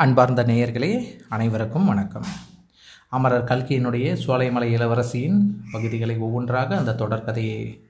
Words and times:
அன்பார்ந்த 0.00 0.42
நேயர்களே 0.42 1.20
அனைவருக்கும் 1.28 1.84
வணக்கம். 1.84 2.24
அமரர் 3.08 3.44
கல்கியினுடைய 3.44 4.16
சோலைமலை 4.26 4.68
இளவரசியின் 4.74 5.38
பகுதிகளை 5.72 6.16
ஒவ்வொன்றாக 6.18 6.76
அந்த 6.76 6.94
தொடர்கதையை 6.98 7.80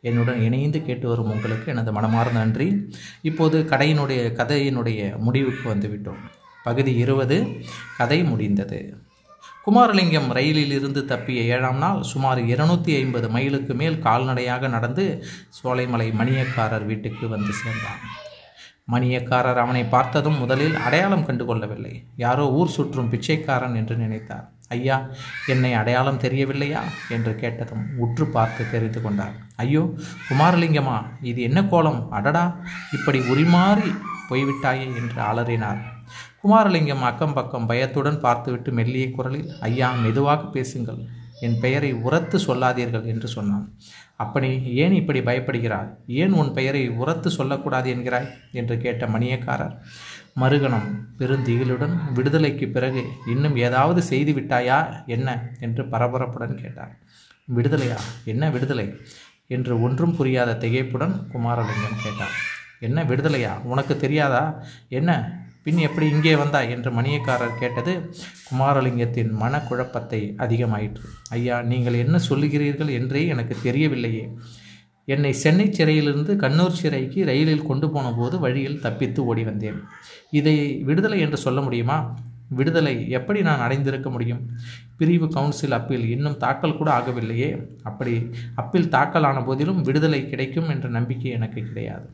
என்னுடன் 0.00 0.40
இணைந்து 0.40 0.82
கேட்டு 0.82 1.08
வரும் 1.08 1.30
உங்களுக்கு 1.30 1.72
எனது 1.72 1.92
மனமார்ந்த 1.92 2.38
நன்றி. 2.38 2.90
இப்போது 3.22 3.66
கடையினுடைய 3.70 4.32
கதையினுடைய 4.32 5.18
முடிவுக்கு 5.18 5.74
வந்துவிட்டோம். 5.74 6.22
பகுதி 6.64 6.94
இருபது 6.94 7.60
கதை 7.96 8.24
முடிந்தது. 8.24 8.96
குமாரலிங்கம் 9.66 10.32
ரயிலில் 10.32 10.70
இருந்து 10.70 11.04
தப்பிய 11.08 11.42
ஏழாம் 11.54 11.78
நாள் 11.78 12.02
சுமார் 12.02 12.38
இருநூத்தி 12.38 12.96
ஐம்பது 12.96 13.28
மைலுக்கு 13.28 13.74
மேல் 13.74 13.98
கால்நடையாக 13.98 14.68
நடந்து 14.68 15.24
சோலைமலை 15.64 16.12
மணியக்காரர் 16.12 16.86
வீட்டுக்கு 16.86 17.28
வந்து 17.28 17.52
சேர்ந்தான். 17.52 18.24
மணியக்காரர் 18.92 19.60
அவனை 19.62 19.84
பார்த்ததும் 19.84 20.36
முதலில் 20.38 20.76
அடையாளம் 20.76 21.24
கண்டு 21.26 21.44
கொள்ளவில்லை 21.44 21.94
யாரோ 22.16 22.44
ஊர் 22.58 22.68
சுற்றும் 22.68 23.08
பிச்சைக்காரன் 23.08 23.74
என்று 23.74 23.94
நினைத்தார். 23.96 24.44
ஐயா 24.68 24.96
என்னை 25.46 25.72
அடையாளம் 25.74 26.20
தெரியவில்லையா? 26.20 26.82
என்று 27.08 27.32
கேட்டதும் 27.34 27.82
உற்று 27.96 28.26
பார்த்து 28.26 28.70
தெரிந்து 28.70 29.02
கொண்டார். 29.02 29.34
ஐயோ 29.56 29.82
குமாரலிங்கமா 30.28 30.96
இது 31.20 31.42
என்ன 31.42 31.64
கோலம்? 31.64 32.00
அடடா 32.10 32.44
இப்படி 32.92 33.18
உரிமாறி 33.32 33.90
போய்விட்டாயே 34.30 34.86
என்று 35.00 35.20
அலறினார். 35.30 35.82
குமாரலிங்கம் 36.42 37.06
அக்கம் 37.10 37.32
பக்கம் 37.32 37.66
பயத்துடன் 37.66 38.20
பார்த்துவிட்டு 38.20 38.72
மெல்லிய 38.72 39.10
குரலில் 39.10 39.52
ஐயா 39.60 39.92
மெதுவாக 39.92 40.44
பேசுங்கள். 40.46 41.00
என் 41.40 41.60
பெயரை 41.60 41.92
உரத்து 41.92 42.38
சொல்லாதீர்கள் 42.38 43.04
என்று 43.04 43.28
சொன்னான். 43.28 43.72
அப்படி 44.16 44.62
ஏன் 44.64 44.92
இப்படி 44.92 45.20
பயப்படுகிறாய்? 45.20 45.94
ஏன் 46.06 46.32
உன் 46.32 46.52
பெயரை 46.52 46.88
உரத்து 46.88 47.30
சொல்லக்கூடாது 47.30 47.94
என்கிறாய்? 47.94 48.28
என்று 48.52 48.78
கேட்ட 48.78 49.06
மணியக்காரர் 49.06 49.78
மறுகணம் 50.40 51.06
பெருந்திகிலுடன் 51.18 52.12
விடுதலைக்கு 52.14 52.68
பிறகு 52.68 53.06
இன்னும் 53.26 53.56
ஏதாவது 53.56 54.02
செய்து 54.02 54.32
விட்டாயா? 54.32 55.06
என்ன? 55.06 55.50
என்று 55.60 55.82
பரபரப்புடன் 55.82 56.54
கேட்டார். 56.54 56.96
விடுதலையா? 57.56 58.00
என்ன 58.24 58.50
விடுதலை? 58.50 58.96
என்று 59.46 59.82
ஒன்றும் 59.82 60.16
புரியாத 60.16 60.66
திகைப்புடன் 60.66 61.26
குமாரலிங்கம் 61.32 62.02
கேட்டார். 62.02 62.36
என்ன 62.80 63.04
விடுதலையா? 63.04 63.62
உனக்கு 63.62 63.96
தெரியாதா? 63.96 64.64
என்ன? 64.88 65.40
பின் 65.66 65.78
எப்படி 65.86 66.06
இங்கே 66.14 66.32
வந்தாய் 66.36 66.68
என்று 66.70 66.90
மணியக்காரர் 66.90 67.56
கேட்டது 67.60 67.92
குமாரலிங்கத்தின் 68.48 69.30
மனக்குழப்பத்தை 69.40 70.20
அதிகமாயிற்று. 70.44 71.06
ஐயா 71.30 71.56
நீங்கள் 71.62 71.96
என்ன 72.02 72.16
சொல்லுகிறீர்கள் 72.28 72.90
என்றே 72.98 73.22
எனக்கு 73.26 73.54
தெரியவில்லையே. 73.64 74.24
என்னை 75.04 75.32
சென்னை 75.32 75.66
சிறையிலிருந்து 75.72 76.32
கண்ணூர் 76.34 76.78
சிறைக்கு 76.80 77.24
ரயிலில் 77.24 77.66
கொண்டு 77.70 77.88
போன 77.90 78.12
போது 78.12 78.38
வழியில் 78.38 78.80
தப்பித்து 78.80 79.24
ஓடி 79.24 79.44
வந்தேன். 79.44 79.80
இதை 80.30 80.56
விடுதலை 80.90 81.18
என்று 81.20 81.40
சொல்ல 81.46 81.60
முடியுமா? 81.60 81.98
விடுதலை 82.58 82.94
எப்படி 83.08 83.42
நான் 83.42 83.64
அடைந்திருக்க 83.66 84.10
முடியும்? 84.10 84.42
பிரிவு 84.98 85.28
கவுன்சில் 85.28 85.76
அப்பீல் 85.78 86.06
இன்னும் 86.08 86.36
தாக்கல் 86.36 86.76
கூட 86.76 86.90
ஆகவில்லையே. 86.98 87.50
அப்படி 87.82 88.14
அப்பீல் 88.54 88.88
தாக்கல் 88.88 89.28
ஆன 89.30 89.42
போதிலும் 89.42 89.80
விடுதலை 89.80 90.22
கிடைக்கும் 90.28 90.68
என்ற 90.68 90.88
நம்பிக்கை 90.88 91.30
எனக்கு 91.30 91.62
கிடையாது. 91.62 92.08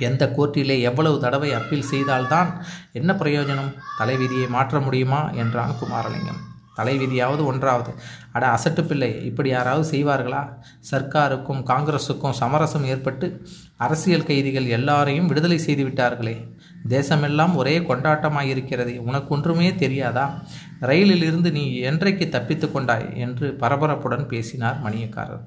எந்த 0.00 0.32
கோர்ட்டிலே 0.36 0.80
எவ்வளவு 0.80 1.20
தடவை 1.20 1.52
அப்பீல் 1.52 1.82
செய்தால்தான் 1.82 2.64
என்ன 2.92 3.12
பிரயோஜனம்? 3.12 3.74
தலைவிதியை 3.98 4.48
மாற்ற 4.48 4.80
முடியுமா? 4.80 5.30
என்றான் 5.30 5.74
குமாரலிங்கம். 5.80 6.48
தலைவிதியாவது 6.76 7.44
ஒன்றாவது. 7.44 7.94
அட 8.32 8.46
அசட்டு 8.46 8.86
பிள்ளை 8.86 9.24
இப்படி 9.24 9.48
யாராவது 9.48 9.90
செய்வார்களா? 9.90 10.48
சர்க்காருக்கும் 10.90 11.62
காங்கிரஸுக்கும் 11.62 12.30
சமரசம் 12.30 12.84
ஏற்பட்டு 12.84 13.46
அரசியல் 13.76 14.24
கைதிகள் 14.24 14.66
எல்லாரையும் 14.66 15.26
விடுதலை 15.26 15.58
செய்து 15.58 15.84
விட்டார்களே. 15.84 16.58
தேசமெல்லாம் 16.88 17.54
ஒரே 17.54 17.78
கொண்டாட்டமாயிருக்கிறது. 17.78 18.98
உனக்கு 18.98 19.34
ஒன்றுமே 19.34 19.74
தெரியாதா? 19.74 20.42
ரயிலில் 20.80 21.22
இருந்து 21.22 21.52
நீ 21.52 21.76
என்றைக்கு 21.76 22.28
தப்பித்து 22.28 22.72
கொண்டாய்? 22.72 23.08
என்று 23.14 23.56
பரபரப்புடன் 23.60 24.26
பேசினார் 24.26 24.80
மணியக்காரர். 24.84 25.44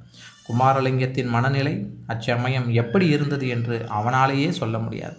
குமாரலிங்கத்தின் 0.50 1.28
மனநிலை 1.28 1.90
அச்சமயம் 2.08 2.72
எப்படி 2.72 3.08
இருந்தது 3.08 3.48
என்று 3.48 3.86
அவனாலேயே 3.90 4.50
சொல்ல 4.50 4.80
முடியாது. 4.80 5.16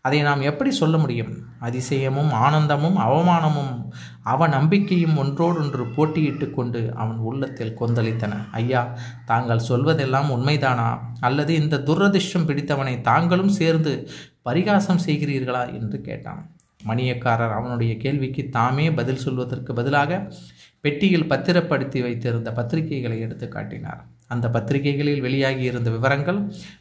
அதை 0.00 0.22
நாம் 0.22 0.40
எப்படி 0.40 0.70
சொல்ல 0.70 0.98
முடியும்? 0.98 1.32
அதிசயமும் 1.60 2.30
ஆனந்தமும் 2.30 2.98
அவமானமும் 2.98 3.88
அவ 4.22 4.46
நம்பிக்கையும் 4.46 5.16
ஒன்றோடொன்று 5.16 5.84
போட்டியிட்டு 5.84 6.50
கொண்டு 6.50 6.92
அவன் 6.94 7.16
உள்ளத்தில் 7.16 7.80
கொந்தளித்தன. 7.80 8.32
ஐயா 8.50 8.98
தாங்கள் 9.24 9.66
சொல்வதெல்லாம் 9.68 10.30
உண்மைதானா? 10.30 10.98
அல்லது 11.20 11.54
இந்த 11.54 11.78
துரதிர்ஷ்டம் 11.78 12.44
பிடித்தவனை 12.44 13.00
தாங்களும் 13.00 13.48
சேர்ந்து 13.48 14.08
பரிகாசம் 14.42 15.00
செய்கிறீர்களா? 15.06 15.72
என்று 15.80 16.00
கேட்டான். 16.00 16.50
மணியக்காரர் 16.86 17.52
அவனுடைய 17.52 17.96
கேள்விக்கு 17.96 18.48
தாமே 18.48 18.90
பதில் 18.90 19.16
சொல்வதற்கு 19.16 19.72
பதிலாக 19.72 20.32
பெட்டியில் 20.80 21.28
பத்திரப்படுத்தி 21.28 22.02
வைத்திருந்த 22.02 22.52
பத்திரிகைகளை 22.52 23.18
எடுத்து 23.18 23.48
காட்டினார். 23.48 24.06
அந்த 24.28 24.46
பத்திரிகைகளில் 24.56 25.24
வெளியாகி 25.26 25.64
இருந்த 25.70 25.90
விவரங்கள் 25.90 26.38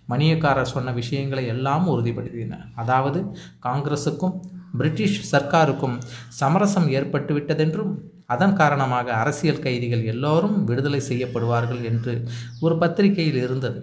மணியக்காரர் 0.09 0.73
சொன்ன 0.73 0.91
விஷயங்களை 0.91 1.45
எல்லாம் 1.53 1.87
உறுதிப்படுத்தின. 1.93 2.59
அதாவது 2.75 3.19
காங்கிரஸுக்கும் 3.67 4.35
பிரிட்டிஷ் 4.77 5.19
சர்க்காருக்கும் 5.31 5.97
சமரசம் 6.41 6.87
ஏற்பட்டுவிட்டதென்றும் 6.97 7.93
அதன் 8.33 8.55
காரணமாக 8.61 9.07
அரசியல் 9.13 9.63
கைதிகள் 9.65 10.03
எல்லோரும் 10.13 10.57
விடுதலை 10.69 11.01
செய்யப்படுவார்கள் 11.09 11.83
என்று 11.91 12.13
ஒரு 12.59 12.75
பத்திரிகையில் 12.77 13.39
இருந்தது. 13.45 13.79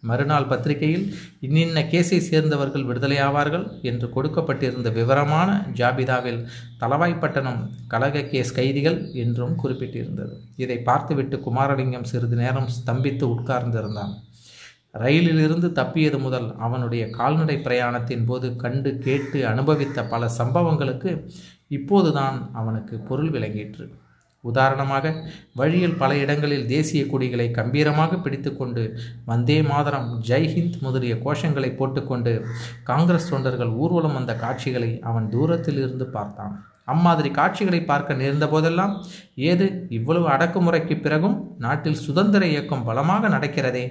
மறுநாள் 0.00 0.46
பத்திரிகையில் 0.46 1.04
இன்னின்ன 1.40 1.82
கேஸை 1.82 2.18
சேர்ந்தவர்கள் 2.18 2.86
விடுதலையாவார்கள் 2.86 3.66
என்று 3.82 4.06
கொடுக்கப்பட்டிருந்த 4.14 4.92
விவரமான 4.92 5.50
ஜாபிதாவில் 5.74 6.40
தலவாய்ப்பட்டணம் 6.80 7.60
கழக 7.88 8.22
கேஸ் 8.22 8.54
கைதிகள் 8.54 8.98
என்றும் 9.12 9.54
குறிப்பிட்டிருந்தது. 9.64 10.34
இதை 10.56 10.78
பார்த்துவிட்டு 10.78 11.36
குமாரலிங்கம் 11.36 12.10
சிறிது 12.12 12.36
நேரம் 12.36 12.68
ஸ்தம்பித்து 12.78 13.26
உட்கார்ந்திருந்தான். 13.34 14.12
ரயிலிலிருந்து 14.92 15.72
தப்பியது 15.72 16.18
முதல் 16.18 16.56
அவனுடைய 16.56 17.10
கால்நடை 17.10 17.56
பிரயாணத்தின் 17.56 18.24
போது 18.26 18.56
கண்டு 18.56 18.98
கேட்டு 18.98 19.46
அனுபவித்த 19.46 20.04
பல 20.04 20.28
சம்பவங்களுக்கு 20.28 21.30
இப்போதுதான் 21.68 22.50
அவனுக்கு 22.52 22.98
பொருள் 22.98 23.30
விளங்கிற்று. 23.30 23.86
உதாரணமாக 24.44 25.12
வழியில் 25.54 25.96
பல 25.96 26.10
இடங்களில் 26.16 26.66
தேசிய 26.66 27.02
கொடிகளை 27.06 27.46
கம்பீரமாக 27.58 28.16
பிடித்துக்கொண்டு 28.16 28.82
வந்தே 29.24 29.58
மாதரம் 29.62 30.08
ஜெய்ஹிந்த் 30.28 30.78
முதலிய 30.80 31.14
கோஷங்களை 31.24 31.70
போட்டுக்கொண்டு 31.76 32.32
காங்கிரஸ் 32.90 33.30
தொண்டர்கள் 33.30 33.72
ஊர்வலம் 33.82 34.16
வந்த 34.18 34.34
காட்சிகளை 34.44 34.90
அவன் 35.10 35.28
தூரத்தில் 35.28 35.80
இருந்து 35.82 36.08
பார்த்தான். 36.16 36.54
அம்மாதிரி 36.84 37.30
காட்சிகளை 37.30 37.80
பார்க்க 37.84 38.20
நேர்ந்த 38.22 38.46
போதெல்லாம் 38.48 38.94
ஏது 39.50 39.66
இவ்வளவு 39.98 40.26
அடக்குமுறைக்கு 40.36 40.94
பிறகும் 41.00 41.36
நாட்டில் 41.58 42.02
சுதந்திர 42.06 42.42
இயக்கம் 42.46 42.86
பலமாக 42.88 43.28
நடக்கிறதே. 43.28 43.84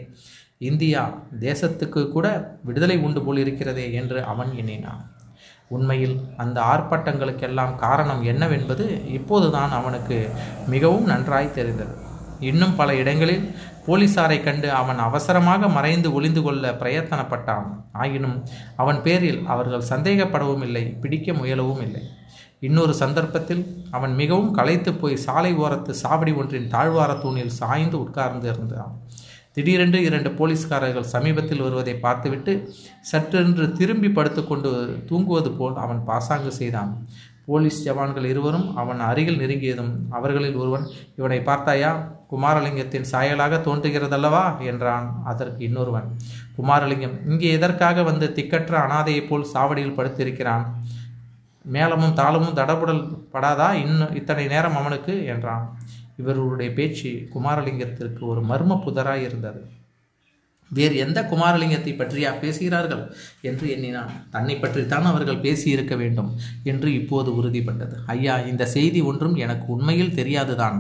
இந்தியா 0.70 1.04
தேசத்துக்கு 1.40 2.02
கூட 2.12 2.28
விடுதலை 2.64 2.98
உண்டு 3.08 3.22
போல் 3.26 3.40
இருக்கிறதே 3.44 3.86
என்று 3.94 4.20
அவன் 4.24 4.52
எண்ணினான். 4.56 5.02
உண்மையில் 5.70 6.16
அந்த 6.38 6.58
ஆர்ப்பாட்டங்களுக்கெல்லாம் 6.74 7.74
காரணம் 7.76 8.22
என்னவென்பது 8.24 8.86
இப்போதுதான் 9.18 9.74
அவனுக்கு 9.80 10.18
மிகவும் 10.68 11.10
நன்றாய் 11.14 11.58
தெரிந்தது. 11.58 11.94
இன்னும் 12.50 12.76
பல 12.76 12.90
இடங்களில் 12.96 13.46
போலீசாரை 13.88 14.38
கண்டு 14.44 14.68
அவன் 14.72 15.00
அவசரமாக 15.00 15.70
மறைந்து 15.70 16.10
ஒளிந்து 16.14 16.42
கொள்ள 16.42 16.72
பிரயத்தனப்பட்டான். 16.82 17.68
ஆயினும் 17.94 18.38
அவன் 18.76 19.00
பேரில் 19.02 19.42
அவர்கள் 19.46 19.90
சந்தேகப்படவும் 19.92 20.64
இல்லை 20.68 20.86
பிடிக்க 21.04 21.34
முயலவும் 21.34 21.82
இல்லை 21.82 22.04
இன்னொரு 22.68 22.94
சந்தர்ப்பத்தில் 22.94 23.64
அவன் 23.92 24.14
மிகவும் 24.16 24.52
களைத்து 24.52 24.92
போய் 24.94 25.24
சாலை 25.26 25.52
ஓரத்து 25.56 25.92
சாவடி 26.04 26.32
ஒன்றின் 26.36 26.72
தாழ்வார 26.74 27.12
தூணில் 27.22 27.58
சாய்ந்து 27.60 27.98
உட்கார்ந்து 28.00 28.48
இருந்தான் 28.50 28.96
திடீரென்று 29.54 30.02
இரண்டு 30.04 30.30
போலீஸ்காரர்கள் 30.30 31.04
சமீபத்தில் 31.04 31.62
வருவதை 31.62 31.96
பார்த்துவிட்டு 31.96 32.74
சற்றென்று 33.12 33.72
திரும்பி 33.72 34.10
படுத்துக்கொண்டு 34.10 34.70
தூங்குவது 35.06 35.52
போல் 35.52 35.76
அவன் 35.76 36.06
பாசாங்கு 36.06 36.52
செய்தான். 36.52 36.92
போலீஸ் 37.46 37.80
ஜவான்கள் 37.88 38.24
இருவரும் 38.24 38.76
அவன் 38.76 39.00
அருகில் 39.00 39.40
நெருங்கியதும் 39.40 39.92
அவர்களில் 40.10 40.56
ஒருவன் 40.56 40.86
இவனை 41.16 41.40
பார்த்தாயா? 41.42 41.92
குமாரலிங்கத்தின் 42.32 43.10
சாயலாக 43.12 43.60
தோன்றுகிறதல்லவா? 43.62 44.60
என்றான் 44.60 45.22
அதற்கு 45.26 45.64
இன்னொருவன். 45.64 46.08
குமாரலிங்கம் 46.58 47.30
இங்கே 47.30 47.52
எதற்காக 47.52 48.04
வந்து 48.04 48.28
திக்கற்ற 48.36 48.76
அனாதையைப் 48.86 49.28
போல் 49.28 49.52
சாவடியில் 49.54 49.98
படுத்திருக்கிறான்? 49.98 50.66
மேளமும் 51.66 52.14
தாளமும் 52.14 52.56
தடபுடல் 52.56 53.04
படாதா? 53.34 53.74
இன்னும் 53.74 54.16
இத்தனை 54.16 54.48
நேரம் 54.48 54.76
அவனுக்கு? 54.76 55.26
என்றான். 55.26 55.66
இவர்களுடைய 56.22 56.70
பேச்சு 56.78 57.12
குமாரலிங்கத்திற்கு 57.36 58.24
ஒரு 58.32 58.44
மர்ம 58.52 58.82
புதராய் 58.86 59.26
இருந்தது. 59.28 59.62
வேறு 60.72 60.96
எந்த 61.04 61.20
குமாரலிங்கத்தை 61.30 61.92
பற்றியா 62.00 62.32
பேசுகிறார்கள் 62.42 63.02
என்று 63.50 63.66
எண்ணினான். 63.76 64.12
தன்னை 64.34 64.56
பற்றித்தான் 64.56 65.08
அவர்கள் 65.12 65.42
பேசியிருக்க 65.46 65.94
வேண்டும் 66.02 66.30
என்று 66.72 66.90
இப்போது 67.00 67.30
உறுதிப்பட்டது 67.40 67.96
ஐயா 68.16 68.36
இந்த 68.52 68.66
செய்தி 68.76 69.02
ஒன்றும் 69.12 69.36
எனக்கு 69.46 69.66
உண்மையில் 69.76 70.16
தெரியாதுதான். 70.20 70.78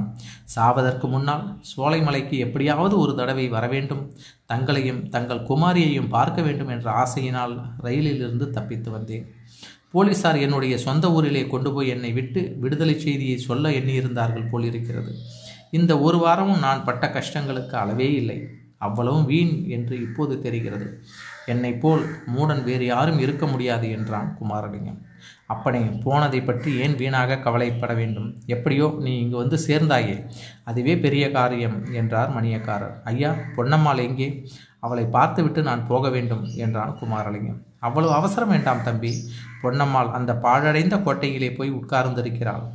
சாவதற்கு 0.55 1.09
முன்னால் 1.13 1.43
சோலைமலைக்கு 1.71 2.37
எப்படியாவது 2.47 2.97
ஒரு 3.03 3.15
தடவை 3.15 3.47
வரவேண்டும் 3.55 4.03
தங்களையும் 4.53 5.01
தங்கள் 5.15 5.47
குமாரியையும் 5.49 6.13
பார்க்க 6.17 6.41
வேண்டும் 6.41 6.73
என்ற 6.75 6.89
ஆசையினால் 7.03 7.55
ரயிலிலிருந்து 7.87 8.47
தப்பித்து 8.49 8.91
வந்தேன். 8.91 9.27
போலீசார் 9.93 10.37
என்னுடைய 10.37 10.77
சொந்த 10.77 11.11
ஊரிலே 11.11 11.47
கொண்டு 11.47 11.73
போய் 11.73 11.87
என்னை 11.87 12.11
விட்டு 12.13 12.41
விடுதலை 12.59 12.99
செய்தியை 12.99 13.37
சொல்ல 13.37 13.69
எண்ணியிருந்தார்கள் 13.69 14.49
போலிருக்கிறது. 14.51 15.11
இந்த 15.71 15.99
ஒரு 15.99 16.17
வாரமும் 16.17 16.59
நான் 16.59 16.85
பட்ட 16.85 17.07
கஷ்டங்களுக்கு 17.07 17.75
அளவே 17.75 18.13
இல்லை. 18.13 18.39
அவ்வளவும் 18.77 19.25
வீண் 19.25 19.65
என்று 19.67 19.95
இப்போது 20.01 20.41
தெரிகிறது. 20.41 21.03
என்னை 21.45 21.71
போல் 21.73 22.03
மூடன் 22.35 22.63
வேறு 22.63 22.85
யாரும் 22.85 23.19
இருக்க 23.19 23.45
முடியாது 23.45 23.89
என்றான் 23.89 24.37
குமாரலிங்கம். 24.39 24.99
அப்பனே 25.47 25.81
போனதை 26.03 26.41
பற்றி 26.41 26.71
ஏன் 26.77 26.95
வீணாக 26.95 27.37
கவலைப்பட 27.37 27.93
வேண்டும்? 27.93 28.29
எப்படியோ 28.45 28.87
நீ 28.99 29.19
இங்கு 29.19 29.37
வந்து 29.37 29.57
சேர்ந்தாயே. 29.67 30.15
அதுவே 30.63 30.97
பெரிய 30.97 31.31
காரியம் 31.31 31.77
என்றார் 31.93 32.35
மணியக்காரர். 32.37 32.95
ஐயா 33.03 33.35
பொன்னம்மாள் 33.57 34.05
எங்கே? 34.07 34.29
அவளை 34.79 35.05
பார்த்துவிட்டு 35.05 35.61
நான் 35.61 35.87
போக 35.87 36.09
வேண்டும் 36.09 36.45
என்றான் 36.55 36.97
குமாரலிங்கம். 37.01 37.59
அவ்வளவு 37.79 38.13
அவசரம் 38.13 38.51
வேண்டாம் 38.53 38.85
தம்பி. 38.87 39.11
பொன்னம்மாள் 39.61 40.11
அந்த 40.17 40.31
பாழடைந்த 40.45 40.97
கோட்டையிலே 41.05 41.49
போய் 41.57 41.71
உட்கார்ந்திருக்கிறாள். 41.71 42.65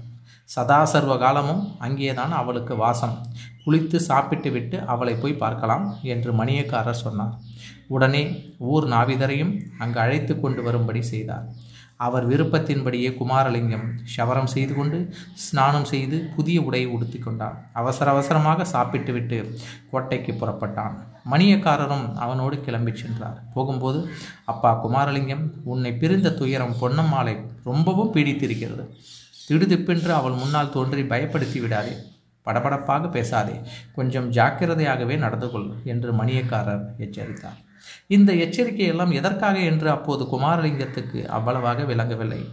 சதா 0.55 0.79
சர்வ 0.93 1.12
காலமும் 1.19 1.62
அங்கேதான் 1.79 2.33
அவளுக்கு 2.41 2.77
வாசம். 2.77 3.17
குளித்து 3.65 3.99
சாப்பிட்டு 4.09 4.51
விட்டு 4.51 4.79
அவளை 4.93 5.15
போய் 5.15 5.41
பார்க்கலாம் 5.43 5.85
என்று 6.15 6.33
மணியக்காரர் 6.41 7.03
சொன்னார். 7.05 7.35
உடனே 7.95 8.23
ஊர் 8.73 8.87
நாவிதரையும் 8.89 9.53
அங்கு 9.79 9.99
அழைத்து 10.01 10.35
கொண்டு 10.41 10.62
வரும்படி 10.62 11.03
செய்தார். 11.12 11.47
அவர் 11.97 12.25
விருப்பத்தின்படியே 12.31 13.11
குமாரலிங்கம் 13.19 13.87
ஷவரம் 14.15 14.53
செய்து 14.55 14.75
கொண்டு 14.75 14.99
ஸ்நானம் 15.45 15.89
செய்து 15.93 16.17
புதிய 16.37 16.61
உடையை 16.61 16.87
உடுத்தி 16.87 17.19
கொண்டான் 17.19 17.59
அவசர 17.73 18.11
அவசரமாக 18.11 18.65
சாப்பிட்டுவிட்டு 18.65 19.39
கோட்டைக்கு 19.91 20.33
புறப்பட்டான். 20.33 20.97
மணியக்காரரும் 21.31 22.15
அவனோடு 22.15 22.56
கிளம்பிச் 22.56 22.94
சென்றார். 22.94 23.43
போகும்போது 23.55 24.09
அப்பா 24.44 24.87
குமாரலிங்கம் 24.87 25.50
உன்னை 25.65 25.93
பிரிந்த 25.93 26.32
துயரம் 26.32 26.76
பொன்னம்மாளை 26.81 27.47
ரொம்பவும் 27.65 28.15
பீடித்திருக்கிறது. 28.15 28.88
திடுதிப்பென்று 29.49 30.12
அவள் 30.12 30.32
முன்னால் 30.32 30.73
தோன்றி 30.73 31.03
பயப்படுத்தி 31.03 31.61
விடாதே. 31.61 31.93
படபடப்பாக 32.44 33.11
பேசாதே. 33.11 33.61
கொஞ்சம் 33.94 34.32
ஜாக்கிரதையாகவே 34.32 35.19
நடந்து 35.19 35.50
கொள் 35.50 35.71
என்று 35.85 36.12
மணியக்காரர் 36.12 36.85
எச்சரித்தார். 36.99 37.56
இந்த 38.06 38.32
எச்சரிக்கையெல்லாம் 38.32 39.12
எதற்காக 39.12 39.59
என்று 39.59 39.91
அப்போது 39.91 40.25
குமாரலிங்கத்துக்கு 40.25 41.25
அவ்வளவாக 41.25 41.85
விளங்கவில்லை. 41.85 42.49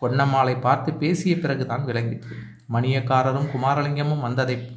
பொன்னம்மாளை 0.00 0.60
பார்த்து 0.60 0.92
பேசிய 0.92 1.38
பிறகுதான் 1.38 1.84
விளங்கிற்று. 1.84 2.36
மணியக்காரரும் 2.72 3.48
குமாரலிங்கமும் 3.56 4.20
வந்ததை 4.20 4.70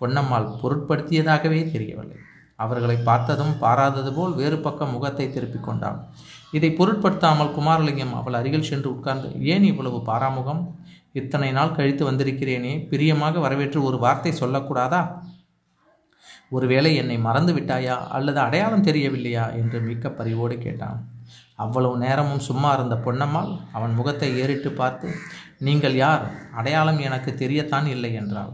பொன்னம்மாள் 0.00 0.58
பொருட்படுத்தியதாகவே 0.62 1.72
தெரியவில்லை. 1.72 2.16
அவர்களை 2.64 2.96
பார்த்ததும் 3.08 3.54
பாராதது 3.62 4.10
போல் 4.12 4.34
வேறு 4.40 4.58
பக்கம் 4.58 4.94
முகத்தை 4.96 5.26
திருப்பிக் 5.32 5.66
கொண்டான். 5.66 5.98
இதை 6.56 6.70
பொருட்படுத்தாமல் 6.78 7.54
குமாரலிங்கம் 7.56 8.14
அவள் 8.20 8.38
அருகில் 8.38 8.68
சென்று 8.70 8.88
உட்கார்ந்து 8.96 9.28
ஏன் 9.52 9.66
இவ்வளவு 9.72 9.98
பாராமுகம்? 10.10 10.62
இத்தனை 11.12 11.50
நாள் 11.52 11.76
கழித்து 11.76 12.02
வந்திருக்கிறேனே 12.10 12.72
பிரியமாக 12.90 13.38
வரவேற்று 13.38 13.78
ஒரு 13.82 13.98
வார்த்தை 13.98 14.32
சொல்லக்கூடாதா? 14.40 15.02
ஒருவேளை 16.48 16.90
என்னை 17.00 17.16
மறந்து 17.18 17.52
விட்டாயா 17.54 17.96
அல்லது 18.16 18.38
அடையாளம் 18.40 18.86
தெரியவில்லையா? 18.88 19.44
என்று 19.60 19.80
மிக்க 19.80 20.08
பரிவோடு 20.10 20.56
கேட்டான். 20.58 21.00
அவ்வளவு 21.64 21.96
நேரமும் 21.98 22.46
சும்மா 22.48 22.70
இருந்த 22.72 22.96
பொன்னம்மாள் 23.04 23.50
அவன் 23.72 23.94
முகத்தை 23.94 24.28
ஏறிட்டு 24.42 24.70
பார்த்து 24.72 25.08
நீங்கள் 25.66 25.96
யார்? 25.96 26.24
அடையாளம் 26.54 27.00
எனக்கு 27.08 27.30
தெரியத்தான் 27.42 27.86
இல்லை 27.86 28.12
என்றாள். 28.14 28.52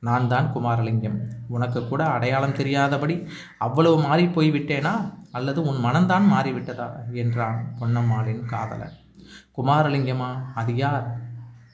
நான் 0.00 0.28
தான் 0.28 0.50
குமாரலிங்கம். 0.54 1.18
உனக்கு 1.48 1.88
கூட 1.88 2.02
அடையாளம் 2.04 2.56
தெரியாதபடி 2.56 3.16
அவ்வளவு 3.58 3.96
மாறி 3.98 4.24
போய்விட்டேனா? 4.26 4.94
அல்லது 5.32 5.62
உன் 5.62 5.84
மனம்தான் 5.84 6.26
மாறிவிட்டதா? 6.34 6.88
என்றான் 7.12 7.58
பொன்னம்மாளின் 7.80 8.44
காதலன் 8.44 8.96
குமாரலிங்கமா 9.56 10.30
அது 10.54 10.74
யார்? 10.74 11.06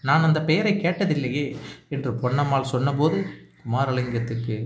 நான் 0.02 0.22
அந்த 0.22 0.42
பெயரை 0.42 0.72
கேட்டதில்லையே 0.74 1.44
என்று 1.88 2.10
பொன்னம்மாள் 2.12 2.72
சொன்னபோது 2.74 3.18
குமாரலிங்கத்துக்கு 3.64 4.56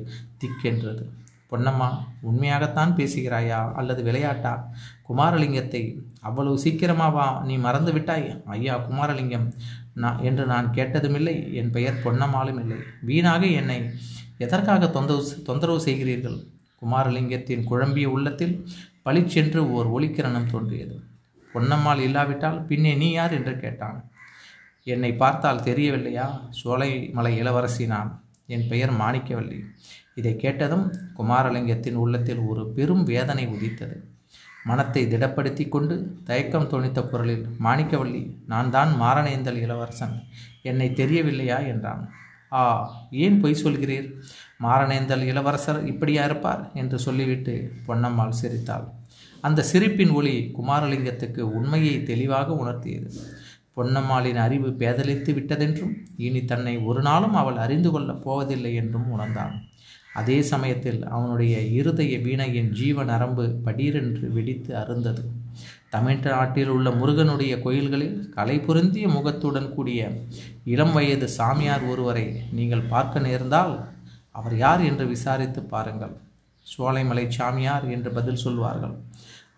திக்கென்றது. 0.40 1.04
பொன்னம்மா 1.50 1.88
உண்மையாகத்தான் 2.22 2.94
பேசுகிறாயா? 2.96 3.72
அல்லது 3.72 4.02
விளையாட்டா? 4.02 4.70
குமாரலிங்கத்தை 5.08 5.98
அவ்வளவு 6.20 6.58
சீக்கிரமாவா 6.64 7.42
நீ 7.42 7.56
மறந்து 7.56 7.92
விட்டாய்? 7.92 8.42
ஐயா 8.44 8.90
குமாரலிங்கம் 8.90 9.52
நான் 9.94 10.22
என்று 10.22 10.46
நான் 10.46 10.72
கேட்டதுமில்லை. 10.74 11.52
என் 11.52 11.70
பெயர் 11.70 12.02
பொன்னம்மாலும் 12.04 12.60
இல்லை. 12.60 12.76
வீணாக 13.00 13.46
என்னை 13.46 13.90
எதற்காக 14.38 14.88
தொந்தரவு 14.88 15.42
தொந்தரவு 15.42 15.84
செய்கிறீர்கள்? 15.84 16.48
குமாரலிங்கத்தின் 16.82 17.64
குழம்பிய 17.64 18.10
உள்ளத்தில் 18.10 18.68
பளிச்சென்று 19.02 19.70
ஓர் 19.70 19.90
ஒளிக்கிரணம் 19.90 20.50
தோன்றியது. 20.50 21.00
பொன்னம்மாள் 21.54 21.98
இல்லாவிட்டால் 21.98 22.64
பின்னே 22.64 22.94
நீ 22.94 23.10
யார்? 23.10 23.32
என்று 23.32 23.58
கேட்டான். 23.58 24.10
என்னை 24.84 25.12
பார்த்தால் 25.12 25.62
தெரியவில்லையா? 25.62 26.48
சோலைமலை 26.64 27.36
இளவரசி 27.36 27.86
நான் 27.86 28.22
என் 28.54 28.68
பெயர் 28.68 28.92
மாணிக்கவல்லி 28.92 29.58
இதை 30.14 30.36
கேட்டதும் 30.36 30.84
குமாரலிங்கத்தின் 31.18 31.94
உள்ளத்தில் 31.94 32.38
ஒரு 32.38 32.62
பெரும் 32.72 33.02
வேதனை 33.02 33.46
உதித்தது. 33.46 33.96
மனத்தை 34.64 35.02
திடப்படுத்தி 35.06 35.68
கொண்டு 35.68 35.94
தயக்கம் 36.24 36.68
துணித்த 36.70 37.08
குரலில் 37.08 37.44
மாணிக்கவல்லி 37.64 38.22
நான் 38.46 38.70
தான் 38.70 38.90
மாரணேந்தல் 39.00 39.58
இளவரசன். 39.64 40.14
என்னை 40.62 40.92
தெரியவில்லையா? 40.92 41.58
என்றான். 41.66 42.02
ஆ 42.52 42.62
ஏன் 43.10 43.40
பொய் 43.40 43.62
சொல்கிறீர்? 43.64 44.08
மாரணேந்தல் 44.62 45.24
இளவரசர் 45.24 45.86
இப்படியா 45.86 46.24
இருப்பார்? 46.24 46.70
என்று 46.74 46.98
சொல்லிவிட்டு 46.98 47.72
பொன்னம்மாள் 47.86 48.38
சிரித்தாள். 48.40 48.86
அந்த 49.40 49.62
சிரிப்பின் 49.62 50.10
ஒளி 50.10 50.34
குமாரலிங்கத்துக்கு 50.58 51.40
உண்மையை 51.40 52.02
தெளிவாக 52.02 52.52
உணர்த்தியது. 52.52 53.10
பொன்னம்மாளின் 53.78 54.40
அறிவு 54.46 54.68
பேதலித்து 54.78 55.30
விட்டதென்றும் 55.38 55.94
இனி 56.26 56.42
தன்னை 56.44 56.74
ஒரு 56.90 57.02
நாளும் 57.02 57.34
அவள் 57.34 57.58
அறிந்து 57.64 57.90
கொள்ளப் 57.90 58.22
போவதில்லை 58.24 58.74
என்றும் 58.74 59.10
உணர்ந்தான். 59.10 59.54
அதே 60.14 60.36
சமயத்தில் 60.42 61.00
அவனுடைய 61.06 61.54
இருதய 61.78 62.14
வீணையின் 62.18 62.70
ஜீவ 62.78 63.04
நரம்பு 63.04 63.44
படீரென்று 63.66 64.26
வெடித்து 64.36 64.72
அருந்தது. 64.76 65.22
தமிழ்நாட்டில் 65.90 66.68
உள்ள 66.68 66.88
முருகனுடைய 66.90 67.52
கோயில்களில் 67.62 68.16
கலை 68.34 68.56
பொருந்திய 68.60 69.06
முகத்துடன் 69.08 69.68
கூடிய 69.74 70.10
இளம் 70.64 70.92
வயது 70.92 71.28
சாமியார் 71.28 71.84
ஒருவரை 71.92 72.26
நீங்கள் 72.50 72.88
பார்க்க 72.94 73.26
நேர்ந்தால் 73.26 73.74
அவர் 74.38 74.56
யார் 74.56 74.82
என்று 74.90 75.06
விசாரித்து 75.06 75.62
பாருங்கள். 75.74 76.14
சோலைமலை 76.66 77.24
சாமியார் 77.28 77.86
என்று 77.90 78.10
பதில் 78.10 78.42
சொல்வார்கள். 78.44 78.96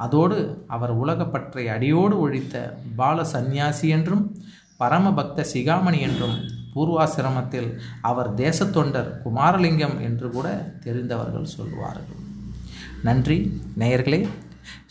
அதோடு 0.05 0.39
அவர் 0.75 0.93
உலகப்பற்றை 1.03 1.65
அடியோடு 1.69 2.17
ஒழித்த 2.19 2.57
பால 2.97 3.25
சந்நியாசி 3.25 3.89
என்றும் 3.89 4.25
பரமபக்த 4.81 5.45
சிகாமணி 5.55 5.99
என்றும் 6.01 6.37
பூர்வாசிரமத்தில் 6.75 7.69
அவர் 8.03 8.31
தேசத்தொண்டர் 8.35 9.09
குமாரலிங்கம் 9.25 9.97
என்று 10.01 10.27
கூட 10.31 10.49
தெரிந்தவர்கள் 10.85 11.53
சொல்வார்கள். 11.57 12.21
நன்றி 13.03 13.39
நேயர்களே. 13.79 14.21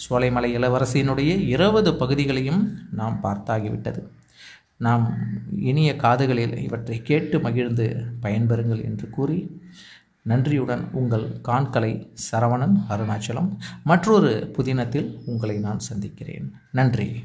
சோலைமலை 0.04 0.50
இளவரசியினுடைய 0.58 1.32
இருபது 1.48 1.92
பகுதிகளையும் 1.96 2.62
நாம் 2.92 3.18
பார்த்தாகிவிட்டது. 3.24 4.02
நாம் 4.78 5.06
இனிய 5.70 5.92
காதுகளில் 5.96 6.56
இவற்றை 6.58 6.98
கேட்டு 7.02 7.38
மகிழ்ந்து 7.40 7.86
பயன்பெறுங்கள் 8.22 8.84
என்று 8.84 9.08
கூறி 9.10 9.40
நன்றியுடன் 10.22 10.90
உங்கள் 10.92 11.40
காண்கலை 11.44 12.08
சரவணன் 12.32 12.76
அருணாச்சலம். 12.90 13.58
மற்றொரு 13.84 14.52
புதினத்தில் 14.58 15.22
உங்களை 15.26 15.58
நான் 15.58 15.80
சந்திக்கிறேன். 15.80 16.54
நன்றி. 16.72 17.24